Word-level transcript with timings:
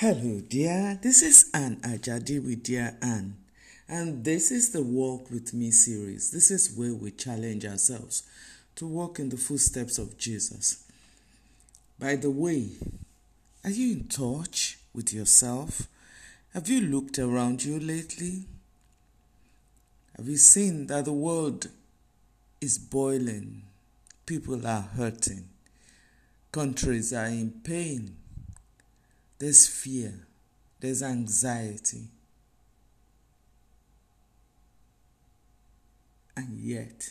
Hello, 0.00 0.40
dear. 0.40 0.98
This 1.02 1.20
is 1.20 1.50
Anne 1.52 1.76
Ajadi 1.82 2.42
with 2.42 2.62
Dear 2.62 2.96
Anne, 3.02 3.36
and 3.86 4.24
this 4.24 4.50
is 4.50 4.72
the 4.72 4.82
Walk 4.82 5.30
with 5.30 5.52
Me 5.52 5.70
series. 5.70 6.30
This 6.30 6.50
is 6.50 6.74
where 6.74 6.94
we 6.94 7.10
challenge 7.10 7.66
ourselves 7.66 8.22
to 8.76 8.86
walk 8.86 9.18
in 9.18 9.28
the 9.28 9.36
footsteps 9.36 9.98
of 9.98 10.16
Jesus. 10.16 10.86
By 11.98 12.16
the 12.16 12.30
way, 12.30 12.70
are 13.62 13.68
you 13.68 13.92
in 13.92 14.08
touch 14.08 14.78
with 14.94 15.12
yourself? 15.12 15.86
Have 16.54 16.66
you 16.66 16.80
looked 16.80 17.18
around 17.18 17.62
you 17.62 17.78
lately? 17.78 18.44
Have 20.16 20.28
you 20.28 20.38
seen 20.38 20.86
that 20.86 21.04
the 21.04 21.12
world 21.12 21.68
is 22.58 22.78
boiling? 22.78 23.64
People 24.24 24.66
are 24.66 24.80
hurting. 24.96 25.50
Countries 26.52 27.12
are 27.12 27.26
in 27.26 27.60
pain. 27.62 28.16
There's 29.40 29.66
fear. 29.66 30.12
There's 30.80 31.02
anxiety. 31.02 32.08
And 36.36 36.58
yet, 36.58 37.10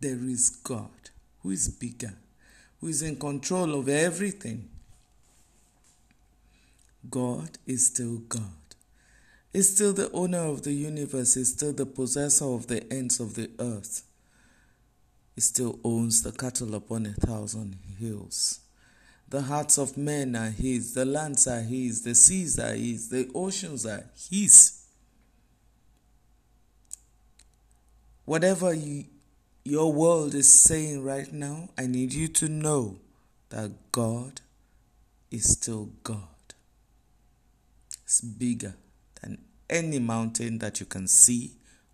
there 0.00 0.18
is 0.18 0.50
God 0.50 1.10
who 1.42 1.50
is 1.50 1.68
bigger, 1.68 2.14
who 2.80 2.88
is 2.88 3.02
in 3.02 3.16
control 3.16 3.78
of 3.78 3.88
everything. 3.88 4.68
God 7.08 7.50
is 7.66 7.86
still 7.86 8.18
God. 8.18 8.42
He's 9.52 9.74
still 9.74 9.92
the 9.92 10.10
owner 10.10 10.46
of 10.46 10.62
the 10.62 10.72
universe. 10.72 11.34
He's 11.34 11.52
still 11.52 11.72
the 11.72 11.86
possessor 11.86 12.46
of 12.46 12.66
the 12.66 12.92
ends 12.92 13.20
of 13.20 13.36
the 13.36 13.50
earth. 13.60 14.02
He 15.36 15.40
still 15.40 15.78
owns 15.84 16.22
the 16.22 16.32
cattle 16.32 16.74
upon 16.74 17.06
a 17.06 17.12
thousand 17.12 17.78
hills. 18.00 18.63
The 19.28 19.42
hearts 19.42 19.78
of 19.78 19.96
men 19.96 20.36
are 20.36 20.50
His, 20.50 20.94
the 20.94 21.04
lands 21.04 21.46
are 21.46 21.60
His, 21.60 22.02
the 22.02 22.14
seas 22.14 22.58
are 22.58 22.74
His, 22.74 23.08
the 23.08 23.30
oceans 23.34 23.86
are 23.86 24.04
His. 24.30 24.84
Whatever 28.24 28.72
you, 28.72 29.04
your 29.64 29.92
world 29.92 30.34
is 30.34 30.50
saying 30.52 31.02
right 31.02 31.32
now, 31.32 31.68
I 31.76 31.86
need 31.86 32.12
you 32.12 32.28
to 32.28 32.48
know 32.48 32.96
that 33.50 33.70
God 33.92 34.40
is 35.30 35.52
still 35.52 35.90
God. 36.02 36.18
It's 38.04 38.20
bigger 38.20 38.74
than 39.20 39.38
any 39.68 39.98
mountain 39.98 40.58
that 40.58 40.80
you 40.80 40.86
can 40.86 41.08
see 41.08 41.52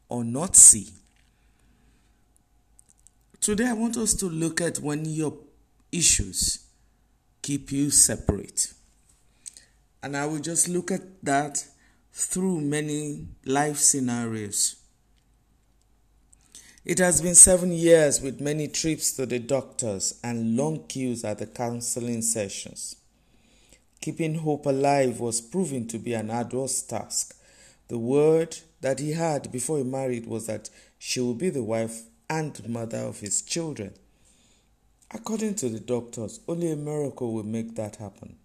or 0.09 0.25
not 0.25 0.57
see. 0.57 0.89
Today, 3.41 3.69
I 3.69 3.73
want 3.73 3.97
us 3.97 4.15
to 4.15 4.27
look 4.27 4.61
at 4.61 4.79
when 4.81 5.05
your 5.05 5.35
issues 5.91 6.67
keep 7.43 7.73
you 7.73 7.91
separate. 7.91 8.73
And 10.03 10.17
I 10.17 10.27
will 10.27 10.41
just 10.41 10.69
look 10.69 10.91
at 10.91 11.23
that 11.25 11.67
through 12.13 12.61
many 12.61 13.29
life 13.45 13.79
scenarios. 13.79 14.77
It 16.85 16.99
has 16.99 17.21
been 17.21 17.35
seven 17.35 17.73
years 17.73 18.23
with 18.23 18.41
many 18.41 18.67
trips 18.67 19.13
to 19.13 19.27
the 19.27 19.39
doctors 19.39 20.19
and 20.25 20.57
long 20.57 20.87
queues 20.87 21.25
at 21.25 21.39
the 21.39 21.47
counseling 21.47 22.23
sessions. 22.23 22.97
Keeping 24.01 24.37
hope 24.37 24.65
alive 24.65 25.21
was 25.21 25.43
proving 25.43 25.87
to 25.89 25.99
be 25.99 26.15
an 26.15 26.31
arduous 26.31 26.81
task. 26.81 27.37
The 27.89 27.99
word 27.99 28.57
that 28.81 28.99
he 28.99 29.13
had 29.13 29.53
before 29.53 29.77
he 29.77 29.85
married 29.85 30.27
was 30.27 30.47
that 30.47 30.71
she 30.99 31.21
would 31.21 31.37
be 31.37 31.51
the 31.51 31.63
wife 31.63 32.03
and 32.31 32.67
mother 32.67 32.99
of 32.99 33.21
his 33.21 33.43
children. 33.43 33.93
According 35.13 35.57
to 35.57 35.69
the 35.69 35.81
doctors, 35.81 36.41
only 36.47 36.71
a 36.71 36.77
miracle 36.77 37.33
will 37.33 37.45
make 37.45 37.75
that 37.75 37.97
happen. 37.97 38.37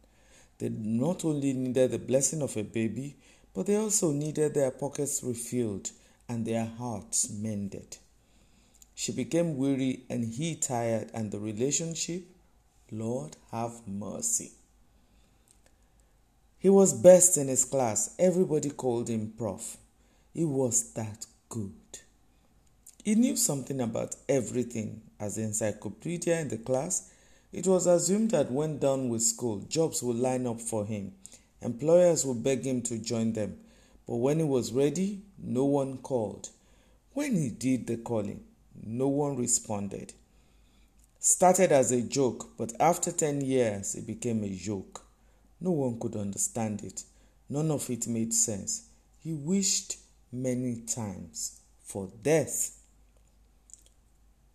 They 0.58 0.70
not 0.70 1.24
only 1.24 1.54
needed 1.54 1.92
the 1.92 2.00
blessing 2.00 2.42
of 2.42 2.58
a 2.58 2.64
baby, 2.64 3.18
but 3.54 3.68
they 3.68 3.76
also 3.76 4.12
needed 4.12 4.54
their 4.54 4.72
pockets 4.72 5.22
refilled 5.24 5.92
and 6.28 6.46
their 6.46 6.66
hearts 6.66 7.30
mended. 7.30 7.98
She 8.96 9.12
became 9.12 9.58
weary 9.58 10.04
and 10.10 10.24
he 10.24 10.56
tired, 10.56 11.12
and 11.14 11.32
the 11.32 11.40
relationship, 11.40 12.24
Lord, 12.92 13.36
have 13.52 13.88
mercy. 13.88 14.54
He 16.58 16.70
was 16.70 16.94
best 16.94 17.38
in 17.38 17.48
his 17.48 17.66
class. 17.66 18.16
Everybody 18.18 18.72
called 18.72 19.10
him 19.10 19.34
Prof. 19.38 19.78
He 20.34 20.46
was 20.46 20.94
that 20.94 21.28
good. 21.50 21.74
He 23.06 23.14
knew 23.14 23.36
something 23.36 23.82
about 23.82 24.16
everything. 24.28 25.04
As 25.20 25.36
the 25.36 25.44
encyclopedia 25.44 26.40
in 26.40 26.48
the 26.48 26.58
class, 26.58 27.12
it 27.54 27.68
was 27.68 27.86
assumed 27.86 28.32
that 28.32 28.52
when 28.52 28.80
done 28.80 29.10
with 29.10 29.22
school, 29.22 29.60
jobs 29.70 30.02
would 30.02 30.16
line 30.16 30.48
up 30.48 30.60
for 30.60 30.88
him. 30.88 31.14
Employers 31.62 32.26
would 32.26 32.42
beg 32.42 32.66
him 32.66 32.82
to 32.82 32.98
join 32.98 33.34
them. 33.34 33.58
But 34.08 34.16
when 34.16 34.40
he 34.40 34.44
was 34.44 34.74
ready, 34.74 35.22
no 35.38 35.66
one 35.66 36.00
called. 36.00 36.50
When 37.14 37.36
he 37.36 37.52
did 37.52 37.86
the 37.86 37.98
calling, 37.98 38.44
no 38.84 39.08
one 39.08 39.38
responded. 39.38 40.14
Started 41.20 41.72
as 41.72 41.92
a 41.92 42.02
joke, 42.02 42.58
but 42.58 42.74
after 42.80 43.12
10 43.12 43.42
years, 43.42 43.94
it 43.94 44.08
became 44.08 44.44
a 44.44 44.50
joke. 44.50 45.06
No 45.62 45.70
one 45.70 46.00
could 46.00 46.16
understand 46.16 46.82
it. 46.82 47.04
None 47.50 47.70
of 47.70 47.88
it 47.88 48.08
made 48.08 48.34
sense. 48.34 48.88
He 49.20 49.32
wished 49.32 49.98
many 50.32 50.82
times 50.82 51.60
for 51.84 52.10
death. 52.24 52.82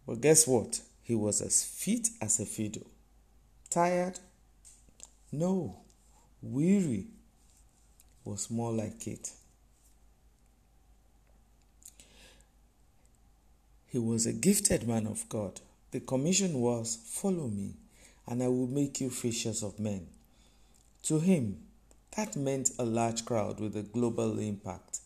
But 0.06 0.20
guess 0.20 0.46
what? 0.46 0.80
He 1.02 1.14
was 1.14 1.40
as 1.40 1.64
fit 1.64 2.08
as 2.20 2.40
a 2.40 2.46
fiddle. 2.46 2.86
Tired? 3.68 4.18
No. 5.32 5.76
Weary 6.42 7.06
was 8.24 8.50
more 8.50 8.72
like 8.72 9.06
it. 9.06 9.30
He 13.86 13.98
was 13.98 14.26
a 14.26 14.32
gifted 14.32 14.86
man 14.86 15.06
of 15.06 15.28
God. 15.28 15.60
The 15.90 16.00
commission 16.00 16.60
was 16.60 16.96
follow 17.04 17.48
me, 17.48 17.74
and 18.26 18.42
I 18.42 18.46
will 18.46 18.68
make 18.68 19.00
you 19.00 19.10
fishers 19.10 19.64
of 19.64 19.80
men. 19.80 20.06
To 21.04 21.18
him, 21.18 21.58
that 22.16 22.36
meant 22.36 22.70
a 22.78 22.84
large 22.84 23.24
crowd 23.24 23.58
with 23.58 23.76
a 23.76 23.82
global 23.82 24.38
impact. 24.38 25.00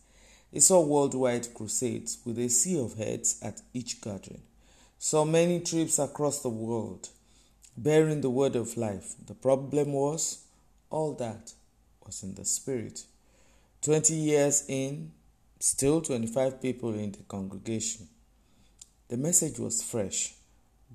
He 0.52 0.60
saw 0.60 0.82
worldwide 0.84 1.54
crusades 1.54 2.18
with 2.24 2.38
a 2.38 2.48
sea 2.48 2.78
of 2.78 2.94
heads 2.94 3.38
at 3.42 3.62
each 3.72 4.02
gathering. 4.02 4.42
Saw 5.04 5.26
many 5.26 5.60
trips 5.60 5.98
across 5.98 6.40
the 6.40 6.48
world, 6.48 7.10
bearing 7.76 8.22
the 8.22 8.30
word 8.30 8.56
of 8.56 8.78
life. 8.78 9.12
The 9.26 9.34
problem 9.34 9.92
was, 9.92 10.46
all 10.88 11.12
that 11.16 11.52
was 12.06 12.22
in 12.22 12.36
the 12.36 12.46
spirit. 12.46 13.04
20 13.82 14.14
years 14.14 14.64
in, 14.66 15.12
still 15.60 16.00
25 16.00 16.62
people 16.62 16.94
in 16.94 17.12
the 17.12 17.22
congregation. 17.28 18.08
The 19.08 19.18
message 19.18 19.58
was 19.58 19.82
fresh. 19.82 20.36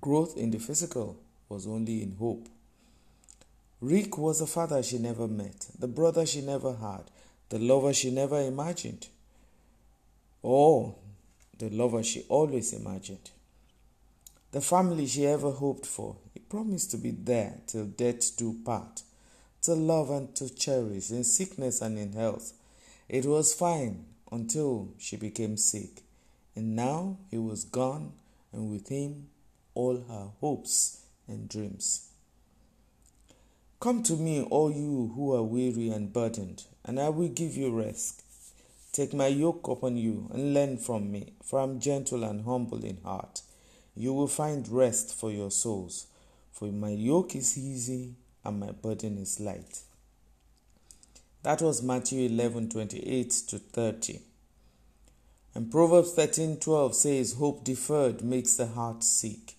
Growth 0.01 0.35
in 0.35 0.49
the 0.49 0.57
physical 0.57 1.19
was 1.47 1.67
only 1.67 2.01
in 2.01 2.15
hope. 2.15 2.47
Rick 3.79 4.17
was 4.17 4.41
a 4.41 4.47
father 4.47 4.81
she 4.81 4.97
never 4.97 5.27
met, 5.27 5.67
the 5.77 5.87
brother 5.87 6.25
she 6.25 6.41
never 6.41 6.73
had, 6.77 7.11
the 7.49 7.59
lover 7.59 7.93
she 7.93 8.09
never 8.09 8.41
imagined, 8.41 9.05
or 10.41 10.95
the 11.59 11.69
lover 11.69 12.01
she 12.01 12.25
always 12.27 12.73
imagined. 12.73 13.29
The 14.51 14.61
family 14.61 15.05
she 15.05 15.27
ever 15.27 15.51
hoped 15.51 15.85
for. 15.85 16.15
He 16.33 16.39
promised 16.39 16.89
to 16.91 16.97
be 16.97 17.11
there 17.11 17.61
till 17.67 17.85
death 17.85 18.35
do 18.35 18.55
part, 18.65 19.03
to 19.61 19.75
love 19.75 20.09
and 20.09 20.35
to 20.37 20.49
cherish 20.53 21.11
in 21.11 21.23
sickness 21.23 21.81
and 21.81 21.99
in 21.99 22.13
health. 22.13 22.53
It 23.07 23.25
was 23.25 23.53
fine 23.53 24.05
until 24.31 24.89
she 24.97 25.17
became 25.17 25.55
sick, 25.55 26.01
and 26.55 26.75
now 26.75 27.17
he 27.29 27.37
was 27.37 27.63
gone, 27.63 28.13
and 28.51 28.71
with 28.71 28.89
him 28.89 29.29
all 29.75 30.03
her 30.07 30.31
hopes 30.41 31.03
and 31.27 31.47
dreams. 31.47 32.09
Come 33.79 34.01
to 34.03 34.13
me, 34.13 34.41
all 34.41 34.71
you 34.71 35.11
who 35.15 35.33
are 35.35 35.43
weary 35.43 35.89
and 35.89 36.11
burdened, 36.11 36.63
and 36.83 36.99
I 36.99 37.09
will 37.09 37.29
give 37.29 37.55
you 37.55 37.71
rest. 37.71 38.23
Take 38.91 39.13
my 39.13 39.27
yoke 39.27 39.67
upon 39.67 39.97
you 39.97 40.27
and 40.33 40.55
learn 40.55 40.77
from 40.77 41.11
me, 41.11 41.33
for 41.43 41.59
I 41.59 41.63
am 41.63 41.79
gentle 41.79 42.23
and 42.23 42.45
humble 42.45 42.83
in 42.83 42.97
heart. 43.03 43.41
You 43.99 44.13
will 44.13 44.27
find 44.27 44.65
rest 44.69 45.13
for 45.13 45.29
your 45.29 45.51
souls, 45.51 46.07
for 46.53 46.69
my 46.69 46.91
yoke 46.91 47.35
is 47.35 47.57
easy 47.57 48.15
and 48.45 48.57
my 48.57 48.71
burden 48.71 49.17
is 49.17 49.41
light. 49.41 49.81
That 51.43 51.61
was 51.61 51.83
Matthew 51.83 52.29
11 52.29 52.69
28 52.69 53.29
to 53.49 53.59
30. 53.59 54.21
And 55.53 55.69
Proverbs 55.69 56.13
13 56.13 56.61
12 56.61 56.95
says, 56.95 57.33
Hope 57.33 57.65
deferred 57.65 58.23
makes 58.23 58.55
the 58.55 58.67
heart 58.67 59.03
sick, 59.03 59.55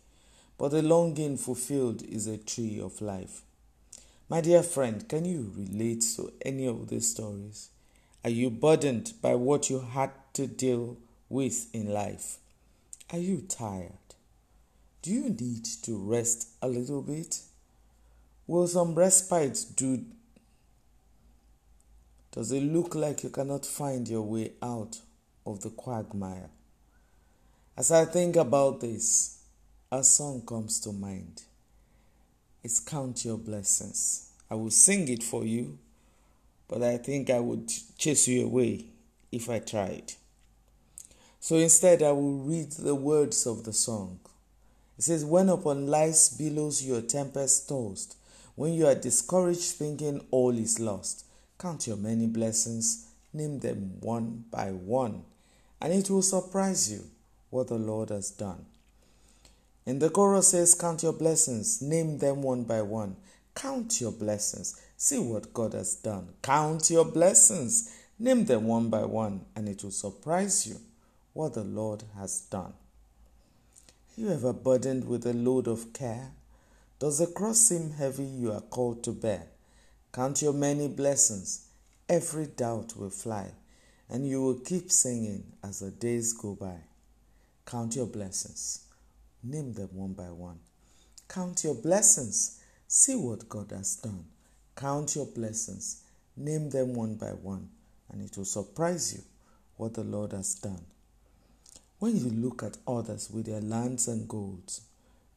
but 0.57 0.71
the 0.71 0.81
longing 0.81 1.37
fulfilled 1.37 2.03
is 2.03 2.27
a 2.27 2.39
tree 2.39 2.81
of 2.81 3.03
life. 3.03 3.43
My 4.31 4.41
dear 4.41 4.63
friend, 4.63 5.07
can 5.07 5.27
you 5.27 5.53
relate 5.55 6.03
to 6.17 6.33
any 6.41 6.67
of 6.67 6.89
these 6.89 7.11
stories? 7.11 7.69
Are 8.25 8.31
you 8.31 8.49
burdened 8.49 9.13
by 9.21 9.35
what 9.35 9.69
you 9.69 9.81
had 9.81 10.13
to 10.33 10.47
deal 10.47 10.97
with 11.29 11.69
in 11.75 11.93
life? 11.93 12.39
Are 13.13 13.19
you 13.19 13.43
tired? 13.47 14.10
Do 15.03 15.11
you 15.11 15.31
need 15.31 15.65
to 15.85 15.97
rest 15.97 16.49
a 16.61 16.69
little 16.69 17.01
bit? 17.01 17.41
Will 18.47 18.67
some 18.67 18.95
respite 18.95 19.65
do 19.75 20.05
Does 22.33 22.53
it 22.53 22.63
look 22.63 22.95
like 22.95 23.23
you 23.23 23.31
cannot 23.31 23.65
find 23.65 24.07
your 24.07 24.23
way 24.23 24.53
out 24.63 25.01
of 25.47 25.63
the 25.63 25.71
quagmire? 25.71 26.51
As 27.79 27.91
I 27.91 28.05
think 28.05 28.37
about 28.37 28.83
this, 28.83 29.39
a 29.91 30.05
song 30.05 30.43
comes 30.47 30.79
to 30.81 30.93
mind. 30.93 31.45
It's 32.63 32.79
Count 32.79 33.25
Your 33.25 33.39
Blessings. 33.39 34.33
I 34.51 34.55
will 34.55 34.71
sing 34.71 35.09
it 35.09 35.23
for 35.23 35.45
you, 35.45 35.79
but 36.69 36.83
I 36.83 36.99
think 36.99 37.31
I 37.31 37.41
would 37.41 37.73
chase 37.97 38.29
you 38.29 38.45
away 38.45 38.85
if 39.33 39.49
I 39.49 39.61
tried. 39.61 40.13
So 41.41 41.57
instead, 41.57 42.03
I 42.03 42.13
will 42.13 42.41
read 42.41 42.73
the 42.73 42.95
words 42.95 43.47
of 43.47 43.65
the 43.65 43.73
song. 43.73 44.21
It 45.01 45.05
says, 45.05 45.25
When 45.25 45.49
upon 45.49 45.87
life's 45.87 46.29
billows 46.29 46.85
your 46.85 47.01
tempest 47.01 47.71
tossed, 47.71 48.19
when 48.55 48.75
you 48.75 48.87
are 48.87 48.95
discouraged 48.95 49.77
thinking 49.77 50.21
all 50.31 50.51
is 50.51 50.79
lost, 50.79 51.25
count 51.59 51.87
your 51.87 51.97
many 51.97 52.27
blessings, 52.27 53.07
name 53.33 53.61
them 53.61 53.99
one 54.01 54.45
by 54.51 54.73
one, 54.73 55.23
and 55.81 55.95
it 55.95 56.11
will 56.11 56.21
surprise 56.21 56.93
you 56.93 57.05
what 57.49 57.69
the 57.69 57.79
Lord 57.79 58.11
has 58.11 58.31
done. 58.31 58.67
In 59.87 60.01
the 60.01 60.11
chorus 60.11 60.49
says, 60.49 60.75
Count 60.75 61.03
your 61.03 61.15
blessings, 61.15 61.81
name 61.81 62.19
them 62.19 62.43
one 62.43 62.65
by 62.65 62.83
one. 62.83 63.17
Count 63.55 64.03
your 64.03 64.13
blessings, 64.13 64.79
see 64.99 65.19
what 65.19 65.55
God 65.55 65.73
has 65.73 65.95
done. 65.95 66.29
Count 66.43 66.91
your 66.91 67.07
blessings, 67.07 67.91
name 68.19 68.45
them 68.45 68.65
one 68.65 68.91
by 68.91 69.07
one, 69.07 69.47
and 69.57 69.67
it 69.67 69.83
will 69.83 69.93
surprise 69.93 70.67
you 70.67 70.77
what 71.33 71.55
the 71.55 71.65
Lord 71.65 72.05
has 72.19 72.41
done. 72.51 72.75
You 74.21 74.29
ever 74.33 74.53
burdened 74.53 75.09
with 75.09 75.25
a 75.25 75.33
load 75.33 75.67
of 75.67 75.95
care? 75.95 76.33
Does 76.99 77.21
the 77.21 77.27
cross 77.27 77.59
seem 77.59 77.93
heavy 77.93 78.25
you 78.25 78.53
are 78.53 78.61
called 78.61 79.03
to 79.05 79.13
bear? 79.13 79.47
Count 80.13 80.43
your 80.43 80.53
many 80.53 80.89
blessings, 80.89 81.69
every 82.07 82.45
doubt 82.45 82.99
will 82.99 83.09
fly, 83.09 83.53
and 84.11 84.29
you 84.29 84.43
will 84.43 84.59
keep 84.61 84.93
singing 84.93 85.45
as 85.65 85.79
the 85.79 85.91
days 85.91 86.35
go 86.35 86.55
by. 86.55 86.77
Count 87.65 87.97
your 87.97 88.05
blessings, 88.05 88.85
name 89.43 89.73
them 89.73 89.89
one 89.95 90.13
by 90.13 90.31
one. 90.31 90.59
Count 91.27 91.65
your 91.65 91.77
blessings, 91.77 92.61
see 92.87 93.17
what 93.17 93.49
God 93.49 93.71
has 93.71 93.97
done. 93.97 94.27
Count 94.77 95.17
your 95.17 95.29
blessings, 95.29 96.03
name 96.37 96.69
them 96.69 96.93
one 96.93 97.15
by 97.15 97.31
one, 97.31 97.71
and 98.13 98.21
it 98.21 98.37
will 98.37 98.45
surprise 98.45 99.15
you 99.15 99.23
what 99.79 99.95
the 99.95 100.05
Lord 100.05 100.33
has 100.33 100.57
done. 100.57 100.85
When 102.01 102.17
you 102.17 102.31
look 102.31 102.63
at 102.63 102.79
others 102.89 103.29
with 103.31 103.45
their 103.45 103.61
lands 103.61 104.09
and 104.09 104.27
golds, 104.27 104.81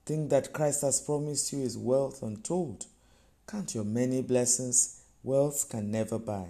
think 0.05 0.29
that 0.29 0.53
Christ 0.53 0.81
has 0.83 1.01
promised 1.01 1.51
you 1.51 1.59
his 1.59 1.77
wealth 1.77 2.23
untold. 2.23 2.85
Count 3.45 3.75
your 3.75 3.83
many 3.83 4.21
blessings, 4.21 5.01
wealth 5.23 5.67
can 5.69 5.91
never 5.91 6.17
buy 6.17 6.45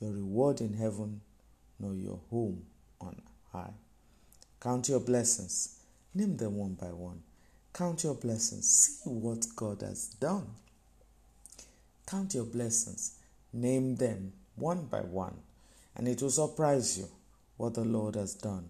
your 0.00 0.12
reward 0.12 0.60
in 0.60 0.74
heaven, 0.74 1.20
nor 1.80 1.94
your 1.94 2.20
home 2.30 2.62
on 3.00 3.20
high. 3.52 3.72
Count 4.60 4.88
your 4.88 5.00
blessings, 5.00 5.80
name 6.14 6.36
them 6.36 6.54
one 6.56 6.74
by 6.74 6.92
one. 6.92 7.20
Count 7.72 8.04
your 8.04 8.14
blessings, 8.14 8.70
see 8.70 9.10
what 9.10 9.44
God 9.56 9.80
has 9.82 10.10
done. 10.20 10.46
Count 12.06 12.34
your 12.34 12.44
blessings, 12.44 13.18
name 13.52 13.96
them 13.96 14.32
one 14.54 14.84
by 14.86 15.00
one, 15.00 15.38
and 15.96 16.06
it 16.06 16.22
will 16.22 16.30
surprise 16.30 16.96
you 16.96 17.08
what 17.56 17.74
the 17.74 17.84
Lord 17.84 18.14
has 18.14 18.34
done. 18.34 18.68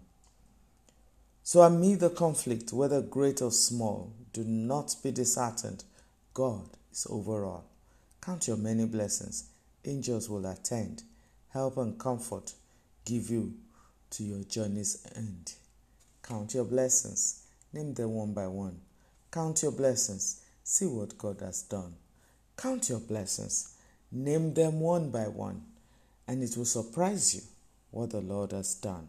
So, 1.43 1.61
amid 1.61 1.99
the 1.99 2.09
conflict, 2.09 2.71
whether 2.71 3.01
great 3.01 3.41
or 3.41 3.51
small, 3.51 4.13
do 4.31 4.43
not 4.43 4.95
be 5.03 5.11
disheartened. 5.11 5.83
God 6.33 6.69
is 6.91 7.07
over 7.09 7.45
all. 7.45 7.65
Count 8.21 8.47
your 8.47 8.57
many 8.57 8.85
blessings. 8.85 9.49
Angels 9.83 10.29
will 10.29 10.45
attend, 10.45 11.03
help 11.49 11.77
and 11.77 11.99
comfort 11.99 12.53
give 13.05 13.29
you 13.29 13.53
to 14.11 14.23
your 14.23 14.43
journey's 14.43 15.05
end. 15.15 15.53
Count 16.21 16.53
your 16.53 16.65
blessings. 16.65 17.47
Name 17.73 17.93
them 17.93 18.13
one 18.13 18.33
by 18.33 18.47
one. 18.47 18.79
Count 19.31 19.63
your 19.63 19.71
blessings. 19.71 20.41
See 20.63 20.85
what 20.85 21.17
God 21.17 21.39
has 21.41 21.63
done. 21.63 21.95
Count 22.55 22.89
your 22.89 22.99
blessings. 22.99 23.75
Name 24.11 24.53
them 24.53 24.79
one 24.79 25.09
by 25.09 25.23
one. 25.23 25.63
And 26.27 26.43
it 26.43 26.55
will 26.55 26.65
surprise 26.65 27.33
you 27.35 27.41
what 27.89 28.11
the 28.11 28.21
Lord 28.21 28.51
has 28.51 28.75
done. 28.75 29.07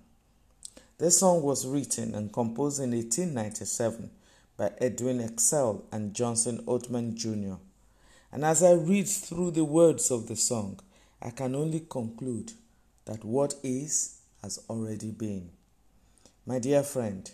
This 1.02 1.18
song 1.18 1.42
was 1.42 1.66
written 1.66 2.14
and 2.14 2.32
composed 2.32 2.78
in 2.78 2.92
1897 2.92 4.08
by 4.56 4.70
Edwin 4.80 5.20
Excell 5.20 5.82
and 5.90 6.14
Johnson 6.14 6.62
Oatman 6.64 7.16
Jr. 7.16 7.60
And 8.30 8.44
as 8.44 8.62
I 8.62 8.74
read 8.74 9.08
through 9.08 9.50
the 9.50 9.64
words 9.64 10.12
of 10.12 10.28
the 10.28 10.36
song, 10.36 10.78
I 11.20 11.30
can 11.30 11.56
only 11.56 11.80
conclude 11.90 12.52
that 13.06 13.24
what 13.24 13.56
is 13.64 14.20
has 14.42 14.60
already 14.70 15.10
been. 15.10 15.50
My 16.46 16.60
dear 16.60 16.84
friend, 16.84 17.28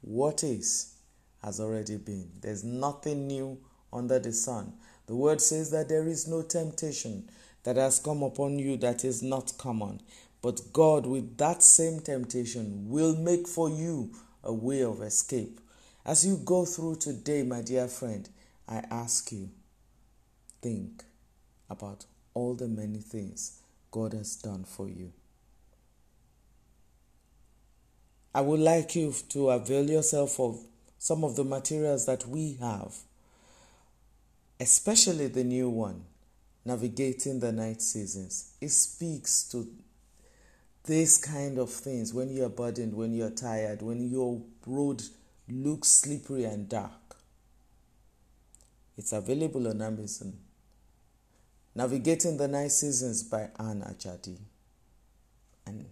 what 0.00 0.44
is 0.44 0.94
has 1.42 1.58
already 1.58 1.96
been. 1.96 2.30
There's 2.42 2.62
nothing 2.62 3.26
new 3.26 3.58
under 3.92 4.20
the 4.20 4.32
sun. 4.32 4.72
The 5.06 5.16
word 5.16 5.40
says 5.40 5.72
that 5.72 5.88
there 5.88 6.06
is 6.06 6.28
no 6.28 6.42
temptation 6.42 7.28
that 7.64 7.74
has 7.74 7.98
come 7.98 8.22
upon 8.22 8.60
you 8.60 8.76
that 8.76 9.04
is 9.04 9.20
not 9.20 9.52
common. 9.58 10.00
But 10.44 10.74
God, 10.74 11.06
with 11.06 11.38
that 11.38 11.62
same 11.62 12.00
temptation, 12.00 12.90
will 12.90 13.16
make 13.16 13.48
for 13.48 13.70
you 13.70 14.10
a 14.42 14.52
way 14.52 14.82
of 14.82 15.00
escape. 15.00 15.58
As 16.04 16.26
you 16.26 16.36
go 16.36 16.66
through 16.66 16.96
today, 16.96 17.42
my 17.42 17.62
dear 17.62 17.88
friend, 17.88 18.28
I 18.68 18.82
ask 18.90 19.32
you, 19.32 19.48
think 20.60 21.02
about 21.70 22.04
all 22.34 22.52
the 22.52 22.68
many 22.68 22.98
things 22.98 23.62
God 23.90 24.12
has 24.12 24.36
done 24.36 24.64
for 24.64 24.86
you. 24.86 25.14
I 28.34 28.42
would 28.42 28.60
like 28.60 28.94
you 28.94 29.14
to 29.30 29.48
avail 29.48 29.88
yourself 29.88 30.38
of 30.38 30.62
some 30.98 31.24
of 31.24 31.36
the 31.36 31.44
materials 31.44 32.04
that 32.04 32.26
we 32.28 32.58
have, 32.60 32.94
especially 34.60 35.28
the 35.28 35.44
new 35.44 35.70
one, 35.70 36.04
Navigating 36.66 37.40
the 37.40 37.50
Night 37.50 37.80
Seasons. 37.80 38.52
It 38.60 38.72
speaks 38.72 39.44
to 39.44 39.66
these 40.84 41.16
kind 41.16 41.58
of 41.58 41.70
things 41.70 42.12
when 42.12 42.30
you're 42.30 42.50
burdened, 42.50 42.94
when 42.94 43.14
you're 43.14 43.30
tired, 43.30 43.80
when 43.80 44.10
your 44.10 44.42
road 44.66 45.02
looks 45.48 45.88
slippery 45.88 46.44
and 46.44 46.68
dark. 46.68 47.16
It's 48.96 49.12
available 49.12 49.66
on 49.68 49.80
Amazon. 49.80 50.34
Navigating 51.74 52.36
the 52.36 52.46
Night 52.46 52.70
Seasons 52.70 53.22
by 53.24 53.48
Anne 53.58 53.82
Ajadi. 53.82 54.36
And 55.66 55.86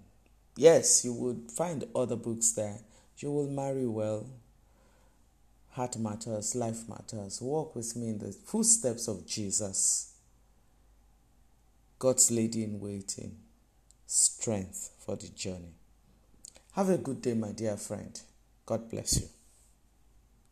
yes, 0.56 1.04
you 1.04 1.14
would 1.14 1.50
find 1.50 1.84
other 1.96 2.14
books 2.14 2.52
there. 2.52 2.78
You 3.18 3.32
will 3.32 3.48
marry 3.48 3.86
well. 3.86 4.26
Heart 5.70 5.98
matters, 5.98 6.54
life 6.54 6.88
matters. 6.88 7.40
Walk 7.40 7.74
with 7.74 7.96
me 7.96 8.10
in 8.10 8.18
the 8.18 8.30
footsteps 8.30 9.08
of 9.08 9.26
Jesus. 9.26 10.12
God's 11.98 12.30
lady 12.30 12.62
in 12.62 12.78
waiting 12.78 13.36
strength 14.14 14.90
for 14.98 15.16
the 15.16 15.28
journey. 15.28 15.72
Have 16.72 16.90
a 16.90 16.98
good 16.98 17.22
day, 17.22 17.32
my 17.32 17.52
dear 17.52 17.78
friend. 17.78 18.20
God 18.66 18.90
bless 18.90 19.20
you. 19.20 19.28